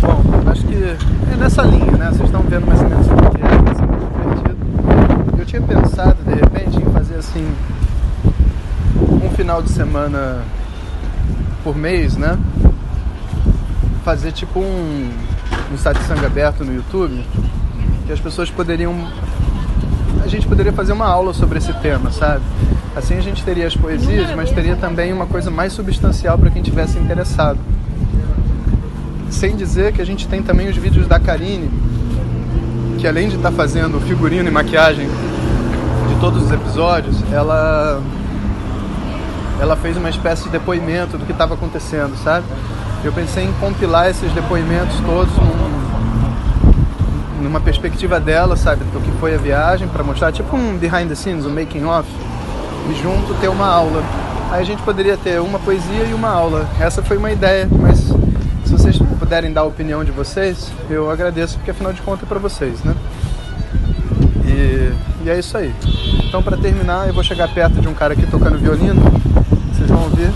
Bom, 0.00 0.50
acho 0.50 0.64
que 0.64 0.74
é 0.76 1.36
nessa 1.38 1.60
linha, 1.62 1.92
né? 1.92 2.06
Vocês 2.08 2.24
estão 2.24 2.40
vendo 2.42 2.66
mais 2.66 2.80
ou 2.80 2.88
menos 2.88 3.06
o 3.06 3.10
que 3.10 3.42
é, 3.42 3.48
vai 3.62 3.74
ser 3.74 3.82
muito 3.82 4.42
divertido. 4.42 4.56
Eu 5.38 5.46
tinha 5.46 5.62
pensado, 5.62 6.16
de 6.24 6.34
repente, 6.34 6.78
em 6.78 6.92
fazer 6.92 7.16
assim, 7.16 7.46
um 9.22 9.30
final 9.52 9.62
de 9.62 9.70
semana 9.70 10.40
por 11.62 11.76
mês, 11.76 12.16
né? 12.16 12.38
Fazer 14.02 14.32
tipo 14.32 14.60
um, 14.60 15.10
um 15.70 15.76
satsang 15.76 16.24
aberto 16.24 16.64
no 16.64 16.74
YouTube, 16.74 17.22
que 18.06 18.12
as 18.14 18.18
pessoas 18.18 18.50
poderiam. 18.50 18.94
A 20.24 20.26
gente 20.26 20.46
poderia 20.46 20.72
fazer 20.72 20.94
uma 20.94 21.04
aula 21.04 21.34
sobre 21.34 21.58
esse 21.58 21.70
tema, 21.74 22.10
sabe? 22.10 22.42
Assim 22.96 23.14
a 23.18 23.20
gente 23.20 23.44
teria 23.44 23.66
as 23.66 23.76
poesias, 23.76 24.34
mas 24.34 24.50
teria 24.50 24.74
também 24.74 25.12
uma 25.12 25.26
coisa 25.26 25.50
mais 25.50 25.74
substancial 25.74 26.38
para 26.38 26.48
quem 26.48 26.62
tivesse 26.62 26.98
interessado. 26.98 27.58
Sem 29.28 29.54
dizer 29.54 29.92
que 29.92 30.00
a 30.00 30.06
gente 30.06 30.26
tem 30.28 30.42
também 30.42 30.70
os 30.70 30.76
vídeos 30.78 31.06
da 31.06 31.20
Karine, 31.20 31.70
que 32.98 33.06
além 33.06 33.28
de 33.28 33.36
estar 33.36 33.52
fazendo 33.52 34.00
figurino 34.00 34.48
e 34.48 34.50
maquiagem 34.50 35.06
de 35.06 36.20
todos 36.20 36.42
os 36.42 36.50
episódios, 36.50 37.22
ela 37.30 38.00
ela 39.62 39.76
fez 39.76 39.96
uma 39.96 40.10
espécie 40.10 40.42
de 40.42 40.48
depoimento 40.50 41.16
do 41.16 41.24
que 41.24 41.30
estava 41.30 41.54
acontecendo, 41.54 42.16
sabe? 42.16 42.44
Eu 43.04 43.12
pensei 43.12 43.44
em 43.44 43.52
compilar 43.54 44.08
esses 44.10 44.32
depoimentos 44.32 44.96
todos 45.06 45.32
num- 45.36 45.82
numa 47.44 47.60
perspectiva 47.60 48.18
dela, 48.18 48.56
sabe, 48.56 48.82
do 48.86 49.00
que 49.00 49.12
foi 49.20 49.36
a 49.36 49.38
viagem, 49.38 49.86
para 49.86 50.02
mostrar 50.02 50.32
tipo 50.32 50.56
um 50.56 50.76
behind 50.76 51.08
the 51.08 51.14
scenes, 51.14 51.46
um 51.46 51.50
making 51.54 51.84
off, 51.84 52.08
e 52.90 52.94
junto 53.00 53.34
ter 53.34 53.46
uma 53.48 53.66
aula. 53.68 54.02
Aí 54.50 54.62
a 54.62 54.64
gente 54.64 54.82
poderia 54.82 55.16
ter 55.16 55.40
uma 55.40 55.60
poesia 55.60 56.02
e 56.10 56.12
uma 56.12 56.28
aula. 56.28 56.68
Essa 56.80 57.00
foi 57.00 57.16
uma 57.16 57.30
ideia, 57.30 57.68
mas 57.70 57.98
se 57.98 58.72
vocês 58.72 58.98
puderem 59.18 59.52
dar 59.52 59.60
a 59.60 59.64
opinião 59.64 60.02
de 60.04 60.10
vocês, 60.10 60.72
eu 60.90 61.08
agradeço, 61.08 61.56
porque 61.58 61.70
afinal 61.70 61.92
de 61.92 62.02
contas 62.02 62.24
é 62.24 62.26
para 62.26 62.40
vocês, 62.40 62.82
né? 62.82 62.96
E, 65.24 65.30
é 65.30 65.38
isso 65.38 65.56
aí. 65.56 65.72
Então, 66.26 66.42
para 66.42 66.56
terminar, 66.56 67.06
eu 67.06 67.14
vou 67.14 67.22
chegar 67.22 67.46
perto 67.52 67.80
de 67.80 67.86
um 67.86 67.94
cara 67.94 68.14
aqui 68.14 68.26
tocando 68.26 68.58
violino. 68.58 69.00
Vocês 69.72 69.88
vão 69.88 70.02
ouvir. 70.02 70.30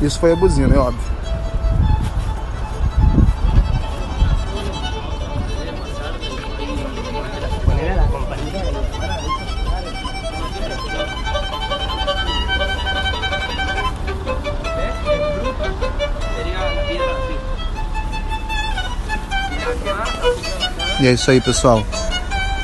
Isso 0.00 0.18
foi 0.18 0.32
a 0.32 0.36
buzina, 0.36 0.74
é 0.74 0.78
óbvio. 0.78 1.19
E 21.00 21.06
é 21.06 21.12
isso 21.12 21.30
aí, 21.30 21.40
pessoal. 21.40 21.82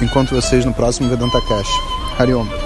Encontro 0.00 0.36
vocês 0.36 0.64
no 0.64 0.74
próximo 0.74 1.08
Vedanta 1.08 1.40
Cash. 1.40 1.70
Hariom. 2.18 2.65